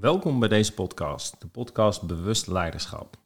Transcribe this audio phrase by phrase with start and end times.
[0.00, 3.16] Welkom bij deze podcast, de podcast Bewust Leiderschap.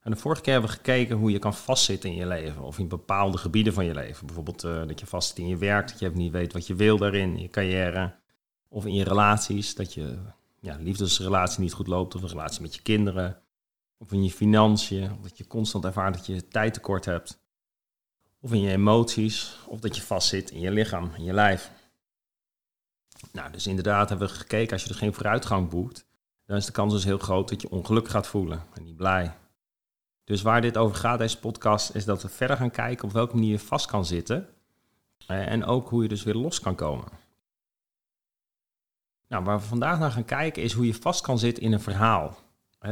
[0.00, 2.78] En de vorige keer hebben we gekeken hoe je kan vastzitten in je leven of
[2.78, 4.26] in bepaalde gebieden van je leven.
[4.26, 6.98] Bijvoorbeeld uh, dat je vastzit in je werk, dat je niet weet wat je wil
[6.98, 8.14] daarin, in je carrière.
[8.68, 10.18] Of in je relaties, dat je
[10.60, 13.42] ja, liefdesrelatie niet goed loopt of een relatie met je kinderen.
[13.98, 17.40] Of in je financiën, of dat je constant ervaart dat je tijd tekort hebt.
[18.40, 21.70] Of in je emoties, of dat je vastzit in je lichaam, in je lijf.
[23.32, 26.06] Nou, dus inderdaad hebben we gekeken, als je dus geen vooruitgang boekt,
[26.46, 29.34] dan is de kans dus heel groot dat je ongelukkig gaat voelen en niet blij.
[30.24, 33.34] Dus waar dit over gaat, deze podcast, is dat we verder gaan kijken op welke
[33.34, 34.48] manier je vast kan zitten.
[35.26, 37.08] Eh, en ook hoe je dus weer los kan komen.
[39.28, 41.80] Nou, waar we vandaag naar gaan kijken is hoe je vast kan zitten in een
[41.80, 42.38] verhaal.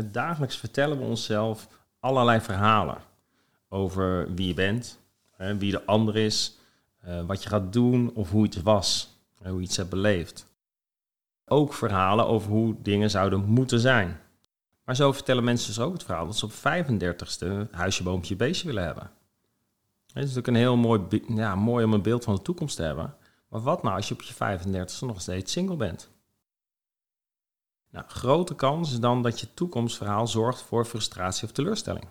[0.04, 1.68] Dagelijks vertellen we onszelf
[2.00, 2.98] allerlei verhalen
[3.68, 4.98] over wie je bent,
[5.36, 6.58] wie de ander is,
[7.00, 9.13] eh, wat je gaat doen of hoe iets was
[9.50, 10.46] hoe iets hebt beleefd.
[11.44, 14.20] Ook verhalen over hoe dingen zouden moeten zijn.
[14.84, 18.66] Maar zo vertellen mensen dus ook het verhaal dat ze op 35ste huisje, boompje, beestje
[18.66, 19.10] willen hebben.
[20.06, 22.82] Het is natuurlijk een heel mooi, ja, mooi om een beeld van de toekomst te
[22.82, 23.16] hebben.
[23.48, 26.10] Maar wat nou als je op je 35ste nog steeds single bent?
[27.90, 32.08] Nou, grote kans is dan dat je toekomstverhaal zorgt voor frustratie of teleurstelling.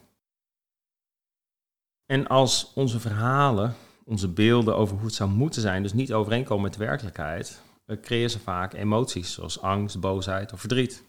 [2.05, 3.75] En als onze verhalen
[4.05, 7.61] onze beelden over hoe het zou moeten zijn, dus niet overeenkomen met de werkelijkheid,
[8.01, 11.03] creëren ze vaak emoties zoals angst, boosheid of verdriet.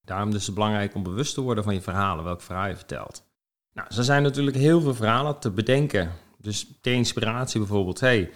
[0.00, 2.76] Daarom dus is het belangrijk om bewust te worden van je verhalen, welk verhaal je
[2.76, 3.24] vertelt.
[3.72, 6.12] Nou, er zijn natuurlijk heel veel verhalen te bedenken.
[6.38, 8.30] Dus ter inspiratie bijvoorbeeld, hey,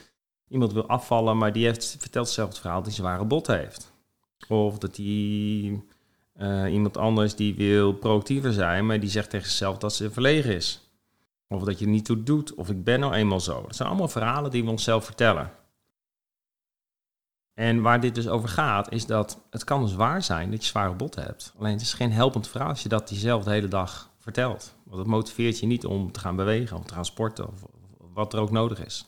[0.48, 3.92] iemand wil afvallen, maar die heeft, vertelt zelf het verhaal dat hij zware bot heeft.
[4.48, 9.78] Of dat hij uh, iemand anders die wil productiever zijn, maar die zegt tegen zichzelf
[9.78, 10.89] dat ze verlegen is.
[11.52, 13.62] Of dat je niet toe doet, of ik ben nou eenmaal zo.
[13.62, 15.52] Dat zijn allemaal verhalen die we onszelf vertellen.
[17.55, 20.68] En waar dit dus over gaat, is dat het kan dus waar zijn dat je
[20.68, 21.55] zware botten hebt.
[21.58, 24.74] Alleen het is geen helpend verhaal als je dat diezelfde de hele dag vertelt.
[24.84, 27.64] Want dat motiveert je niet om te gaan bewegen, of te gaan sporten, of
[27.98, 29.06] wat er ook nodig is.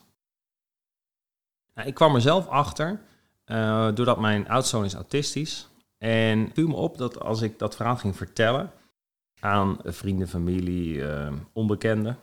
[1.75, 3.01] Nou, ik kwam er zelf achter,
[3.47, 5.69] uh, doordat mijn oudzoon is autistisch.
[5.99, 8.71] En viel me op dat als ik dat verhaal ging vertellen
[9.41, 12.19] aan vrienden, familie, uh, onbekenden,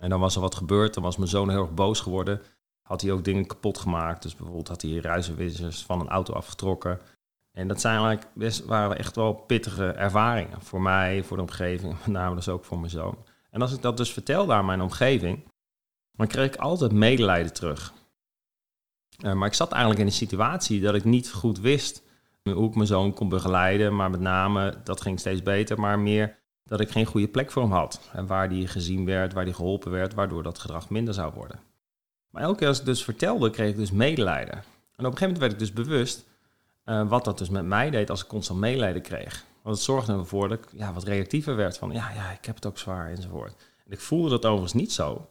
[0.00, 0.94] en dan was er wat gebeurd.
[0.94, 2.42] Dan was mijn zoon heel erg boos geworden.
[2.82, 4.22] Had hij ook dingen kapot gemaakt.
[4.22, 7.00] Dus bijvoorbeeld had hij ruizenwissers van een auto afgetrokken.
[7.52, 10.62] En dat zijn eigenlijk best, waren echt wel pittige ervaringen.
[10.62, 13.18] Voor mij, voor de omgeving, met name dus ook voor mijn zoon.
[13.50, 15.48] En als ik dat dus vertelde aan mijn omgeving,
[16.12, 17.92] dan kreeg ik altijd medelijden terug.
[19.24, 22.02] Uh, maar ik zat eigenlijk in een situatie dat ik niet goed wist
[22.42, 23.96] hoe ik mijn zoon kon begeleiden.
[23.96, 27.62] Maar met name, dat ging steeds beter, maar meer dat ik geen goede plek voor
[27.62, 28.00] hem had.
[28.12, 31.60] En waar die gezien werd, waar die geholpen werd, waardoor dat gedrag minder zou worden.
[32.30, 34.54] Maar elke keer als ik dus vertelde, kreeg ik dus medelijden.
[34.54, 36.28] En op een gegeven moment werd ik dus bewust
[36.84, 39.44] uh, wat dat dus met mij deed als ik constant medelijden kreeg.
[39.62, 42.54] Want het zorgde ervoor dat ik ja, wat reactiever werd van ja, ja, ik heb
[42.54, 43.54] het ook zwaar enzovoort.
[43.86, 45.28] En ik voelde dat overigens niet zo.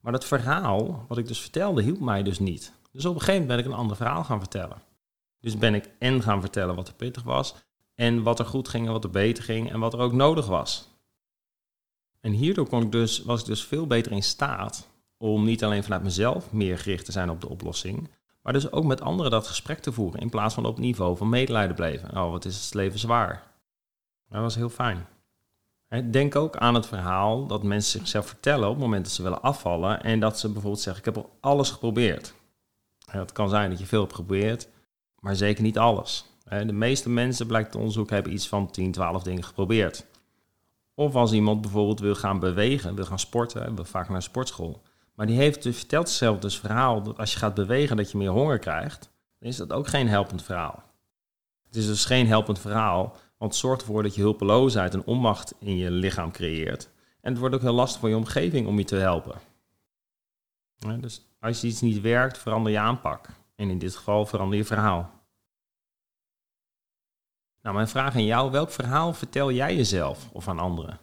[0.00, 2.72] Maar dat verhaal, wat ik dus vertelde, hielp mij dus niet.
[2.92, 4.82] Dus op een gegeven moment ben ik een ander verhaal gaan vertellen.
[5.40, 7.54] Dus ben ik en gaan vertellen wat er pittig was,
[7.94, 10.46] en wat er goed ging en wat er beter ging en wat er ook nodig
[10.46, 10.88] was.
[12.20, 15.82] En hierdoor kon ik dus, was ik dus veel beter in staat om niet alleen
[15.82, 18.10] vanuit mezelf meer gericht te zijn op de oplossing,
[18.42, 21.28] maar dus ook met anderen dat gesprek te voeren in plaats van op niveau van
[21.28, 22.16] medelijden blijven.
[22.16, 23.42] Oh, wat is het leven zwaar.
[24.28, 25.06] Dat was heel fijn.
[26.10, 29.42] Denk ook aan het verhaal dat mensen zichzelf vertellen op het moment dat ze willen
[29.42, 32.34] afvallen en dat ze bijvoorbeeld zeggen: Ik heb al alles geprobeerd.
[33.06, 34.68] Het kan zijn dat je veel hebt geprobeerd,
[35.18, 36.31] maar zeker niet alles.
[36.52, 40.06] De meeste mensen, blijkt het onderzoek, hebben iets van 10, 12 dingen geprobeerd.
[40.94, 44.82] Of als iemand bijvoorbeeld wil gaan bewegen, wil gaan sporten, wil vaak naar sportschool.
[45.14, 48.18] Maar die heeft dus, vertelt zichzelf dus verhaal dat als je gaat bewegen dat je
[48.18, 49.10] meer honger krijgt.
[49.38, 50.82] Dan is dat ook geen helpend verhaal.
[51.66, 55.54] Het is dus geen helpend verhaal, want het zorgt ervoor dat je hulpeloosheid en onmacht
[55.58, 56.90] in je lichaam creëert.
[57.20, 59.34] En het wordt ook heel lastig voor je omgeving om je te helpen.
[61.00, 63.28] dus als iets niet werkt, verander je aanpak.
[63.56, 65.21] En in dit geval verander je verhaal.
[67.62, 71.00] Nou, mijn vraag aan jou, welk verhaal vertel jij jezelf of aan anderen?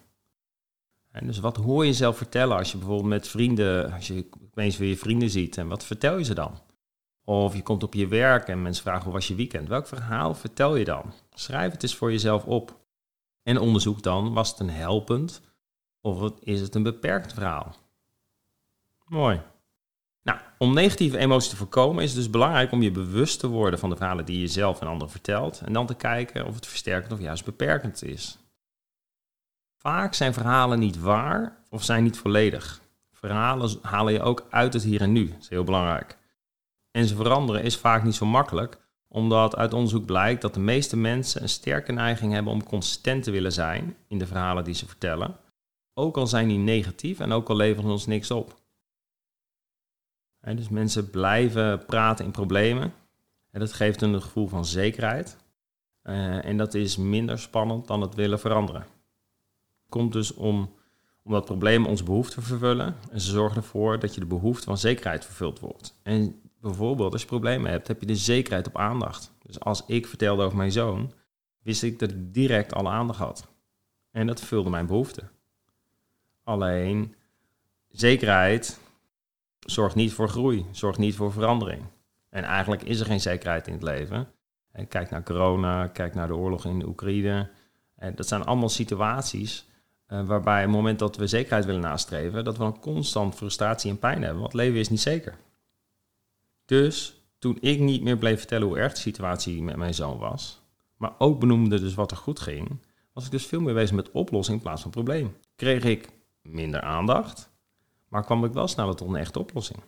[1.12, 4.78] En dus wat hoor je zelf vertellen als je bijvoorbeeld met vrienden, als je opeens
[4.78, 6.62] weer je vrienden ziet en wat vertel je ze dan?
[7.24, 9.68] Of je komt op je werk en mensen vragen hoe was je weekend?
[9.68, 11.14] Welk verhaal vertel je dan?
[11.34, 12.78] Schrijf het eens voor jezelf op.
[13.44, 15.42] En onderzoek dan, was het een helpend
[16.02, 17.76] of is het een beperkt verhaal?
[19.06, 19.42] Mooi.
[20.24, 23.80] Nou, om negatieve emoties te voorkomen is het dus belangrijk om je bewust te worden
[23.80, 25.62] van de verhalen die je zelf en anderen vertelt.
[25.66, 28.38] En dan te kijken of het versterkend of juist beperkend is.
[29.78, 32.82] Vaak zijn verhalen niet waar of zijn niet volledig.
[33.12, 35.28] Verhalen halen je ook uit het hier en nu.
[35.28, 36.18] Dat is heel belangrijk.
[36.92, 40.98] En ze veranderen is vaak niet zo makkelijk, Omdat uit onderzoek blijkt dat de meeste
[40.98, 44.88] mensen een sterke neiging hebben om consistent te willen zijn in de verhalen die ze
[44.88, 45.38] vertellen.
[45.94, 48.59] Ook al zijn die negatief en ook al leveren ze ons niks op.
[50.42, 52.94] dus mensen blijven praten in problemen.
[53.52, 55.38] En dat geeft hun een gevoel van zekerheid.
[56.02, 58.82] Eh, en dat is minder spannend dan het willen veranderen.
[58.82, 60.74] Het komt dus om,
[61.24, 62.96] omdat problemen onze behoeften vervullen.
[63.12, 66.00] En ze zorgen ervoor dat je de behoefte van zekerheid vervuld wordt.
[66.04, 69.32] En bijvoorbeeld als je problemen hebt, heb je de zekerheid op aandacht.
[69.42, 71.14] Dus als ik vertelde over mijn zoon,
[71.64, 73.48] wist ik dat ik direct alle aandacht had.
[74.12, 75.32] En dat vulde mijn behoeften.
[76.44, 77.16] Alleen
[77.90, 78.80] zekerheid
[79.70, 81.84] zorgt niet voor groei, zorgt niet voor verandering.
[82.30, 84.28] En eigenlijk is er geen zekerheid in het leven.
[84.88, 87.50] Kijk naar corona, kijk naar de oorlog in de Oekraïne.
[88.16, 89.68] Dat zijn allemaal situaties
[90.08, 93.92] uh, waarbij op het moment dat we zekerheid willen nastreven, dat we dan constant frustratie
[93.92, 94.42] en pijn hebben.
[94.42, 95.38] Want leven is niet zeker.
[96.66, 100.62] Dus toen ik niet meer bleef vertellen hoe erg de situatie met mijn zoon was,
[100.98, 102.80] maar ook benoemde dus wat er goed ging,
[103.14, 105.36] was ik dus veel meer bezig met oplossing in plaats van probleem.
[105.56, 106.10] Kreeg ik
[106.42, 107.50] minder aandacht,
[108.10, 109.80] maar kwam ik wel sneller tot een echte oplossing.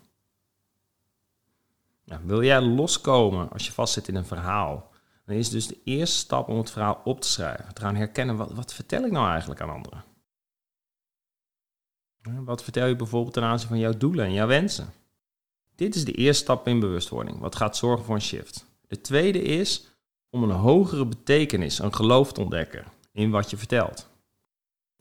[2.24, 4.92] Wil jij loskomen als je vastzit in een verhaal?
[5.26, 7.74] Dan is dus de eerste stap om het verhaal op te schrijven.
[7.74, 10.04] Te gaan herkennen, wat, wat vertel ik nou eigenlijk aan anderen?
[12.22, 14.94] Wat vertel je bijvoorbeeld ten aanzien van jouw doelen en jouw wensen?
[15.76, 18.66] Dit is de eerste stap in bewustwording, wat gaat zorgen voor een shift.
[18.88, 19.88] De tweede is
[20.30, 24.10] om een hogere betekenis, een geloof te ontdekken in wat je vertelt.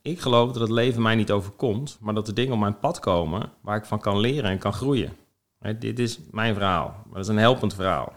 [0.02, 2.98] Ik geloof dat het leven mij niet overkomt, maar dat er dingen op mijn pad
[2.98, 5.16] komen waar ik van kan leren en kan groeien.
[5.78, 8.12] Dit is mijn verhaal, maar dat is een helpend verhaal.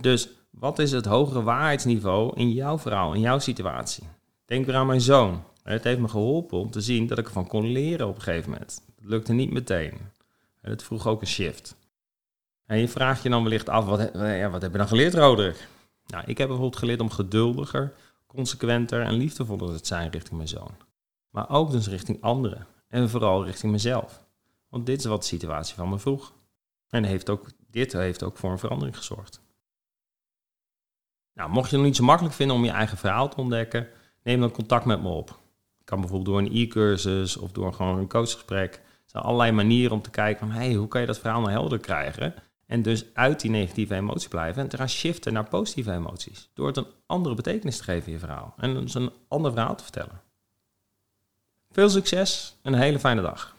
[0.00, 4.04] Dus wat is het hogere waarheidsniveau in jouw verhaal, in jouw situatie?
[4.44, 5.42] Denk weer aan mijn zoon.
[5.62, 8.50] Het heeft me geholpen om te zien dat ik ervan kon leren op een gegeven
[8.50, 8.82] moment.
[8.96, 9.98] Het lukte niet meteen.
[10.60, 11.76] Het vroeg ook een shift.
[12.66, 13.98] En je vraagt je dan wellicht af, wat,
[14.50, 15.68] wat heb je dan geleerd, Roderick?
[16.06, 17.92] Nou, ik heb bijvoorbeeld geleerd om geduldiger,
[18.28, 20.76] consequenter en liefdevoller te zijn richting mijn zoon.
[21.30, 22.66] Maar ook dus richting anderen.
[22.88, 24.24] En vooral richting mezelf.
[24.68, 26.32] Want dit is wat de situatie van me vroeg.
[26.88, 29.40] En heeft ook, dit heeft ook voor een verandering gezorgd.
[31.32, 33.88] Nou, mocht je het nog niet zo makkelijk vinden om je eigen verhaal te ontdekken,
[34.22, 35.38] neem dan contact met me op.
[35.84, 38.74] Kan bijvoorbeeld door een e-cursus of door gewoon een coachgesprek.
[38.74, 41.52] Er zijn allerlei manieren om te kijken van, hey, hoe kan je dat verhaal nou
[41.52, 42.34] helder krijgen?
[42.68, 46.50] En dus uit die negatieve emotie blijven en te gaan shiften naar positieve emoties.
[46.54, 48.54] Door het een andere betekenis te geven in je verhaal.
[48.56, 50.20] En dus een ander verhaal te vertellen.
[51.70, 53.56] Veel succes en een hele fijne dag.